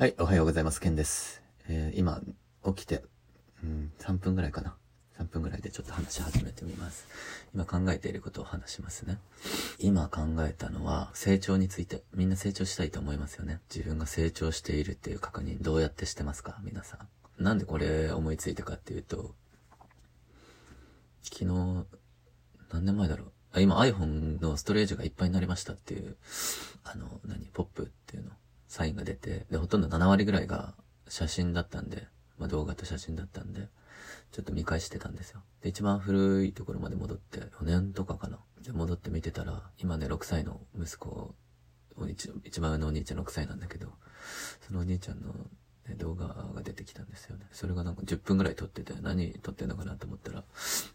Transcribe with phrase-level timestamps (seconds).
[0.00, 0.80] はい、おはようございます。
[0.80, 1.42] ケンです。
[1.68, 2.22] えー今、
[2.64, 3.04] 起きて、
[3.62, 4.74] うん、3分ぐらいかな。
[5.18, 7.06] 3分ぐらいでちょっと話し始めてみます。
[7.54, 9.18] 今考えていることを話しますね。
[9.78, 12.02] 今考えたのは、成長について。
[12.14, 13.60] みんな成長したいと思いますよね。
[13.68, 16.58] 自分が成長しているっていう確認、どうやってしてますか？
[16.64, 16.96] 皆さ
[17.38, 17.44] ん。
[17.44, 19.34] なんでこれ思いついたかっていうと、
[21.20, 21.84] 昨日、
[22.72, 23.32] 何年前だろう。
[23.52, 26.16] あ今 iPhone のストレージがいっぱいになりましたっていう、
[26.84, 28.30] あの、何、ポップっていうの、
[28.70, 30.74] サインが出て、で、ほとんど7割ぐらいが
[31.08, 32.06] 写真だったんで、
[32.38, 33.68] まあ動画と写真だったんで、
[34.30, 35.40] ちょっと見返してたんですよ。
[35.60, 38.38] で、一番古いところまで戻って、4年とかかな。
[38.62, 41.34] で、戻って見てたら、今ね、6歳の息子
[42.08, 43.88] 一、一番上のお兄ちゃん6歳なんだけど、
[44.66, 45.32] そのお兄ちゃんの、
[45.88, 47.46] ね、動画が出てきたんですよね。
[47.50, 50.44] それがなんか10分ぐらい撮ってて、何撮ってんのかなと思ったら、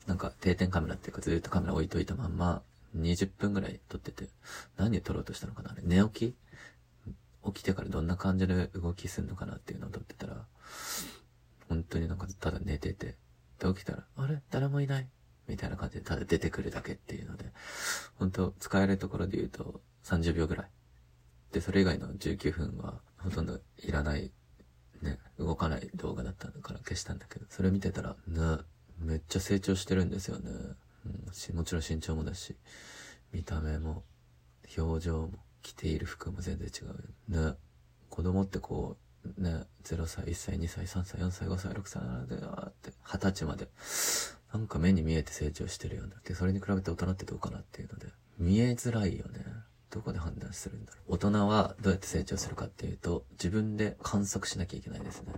[0.07, 2.61] なんか定点カメラっていうかずっとカメラ置いといたまんま、
[2.97, 4.29] 20分ぐらい撮ってて、
[4.77, 6.35] 何を撮ろうとしたのかなあれ、寝起き
[7.45, 10.45] 起きてからどんな感じで動きすんのかなっていうのを撮ってたら、
[11.69, 13.17] 本当になんかただ寝てて、
[13.59, 14.41] で起きたら、あれ？
[14.51, 15.07] 誰もいない？
[15.47, 17.45] みたいな感じでただ出てくるだけっていうので、
[18.15, 20.69] 本当使えるところで言うと30秒ぐらい。
[21.51, 24.31] で、それ以外の19分はほとんどいらない、
[25.01, 28.57] ね、動かない動画だったから消したんだけど、それ見てたら、ね、
[28.99, 30.49] めっちゃ成長してるんですよね。
[31.05, 32.57] うん、もちろん身長もだし、
[33.31, 34.03] 見た目も、
[34.77, 37.47] 表情も、着ている服も全然違う。
[37.49, 37.55] ね。
[38.09, 38.97] 子供ってこ
[39.37, 43.67] う、ね、0歳、1歳、2歳、3歳、4歳、5歳、6歳、7歳、あって、20歳まで、
[44.53, 46.15] なんか目に見えて成長してるよね。
[46.23, 49.43] で、それに比べて大人ってどうかなっていうので、見えづらいよね。
[49.89, 51.13] どこで判断するんだろう。
[51.15, 55.33] 大人はどうやって成長するかっていうと、自分で観測しなきゃいけないですね。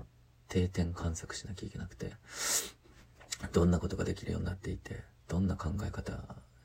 [0.50, 2.14] 定点観測しなきゃいけなくて、
[3.54, 6.12] どんなことができるようになっていて、どんな考え方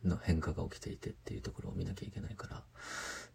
[0.04, 2.62] の変化が起きていてっていうところを見なきゃいけないから、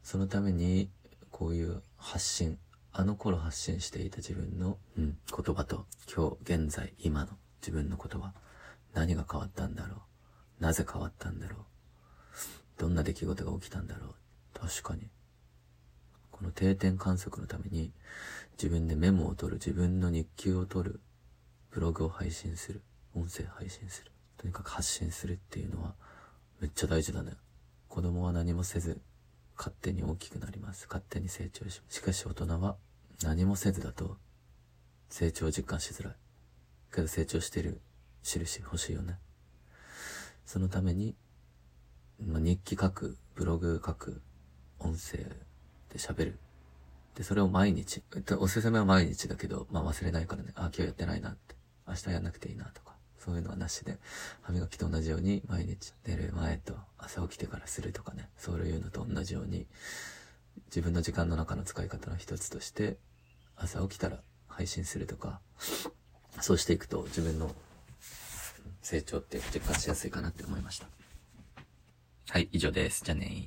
[0.04, 0.90] そのために、
[1.32, 2.58] こういう発信、
[2.92, 8.34] あの頃発信していた自分の、うん、言葉と、今日、現在、今の自分の言葉、
[8.94, 10.04] 何が変わったんだろ
[10.60, 11.60] うなぜ変わったんだろう
[12.78, 14.16] どんな出来事が起きたんだろう
[14.60, 15.10] 確かに。
[16.32, 17.92] この定点観測のために、
[18.54, 21.02] 自分でメモを取る、自分の日記を取る、
[21.72, 22.84] ブログを配信する、
[23.16, 25.96] 音声配信する、とにかく発信するっていうのは、
[26.60, 27.34] めっちゃ大事だね。
[27.88, 29.00] 子供は何もせず、
[29.56, 30.88] 勝手に大きくなります。
[30.88, 31.98] 勝手に成長します。
[31.98, 32.78] しかし大人は
[33.24, 34.18] 何もせずだと
[35.10, 36.16] 成長を実感しづらい。
[36.94, 37.82] けど成長してる
[38.24, 39.20] 印欲しいよね。
[40.46, 41.16] そのために、
[42.20, 44.22] まあ、日記書く、ブログ書く、
[44.80, 46.40] 音声で喋る。
[47.16, 48.04] で、それを毎日。
[48.40, 50.52] おすすめは毎日だけど、まあ忘れないからね。
[50.56, 51.56] あ、今日やってないなって。
[51.88, 52.87] 明日やんなくていいなとか。
[53.20, 53.98] そういうのはなしで、
[54.42, 58.30] 歯磨きと同じように毎日寝る前と朝起きてからするとかね。
[58.38, 59.68] そういうのと同じように、
[60.68, 62.98] 自分の時間の中の使い方の一つとして、
[63.56, 65.40] 朝起きたら配信するとか、
[66.42, 67.54] そうしていくと自分の
[68.82, 70.88] 成長って実感しやすいかなって思いました。
[72.30, 73.04] はい、以上です。
[73.04, 73.46] じゃあね